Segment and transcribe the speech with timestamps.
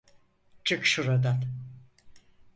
[0.63, 1.43] Çık şuradan!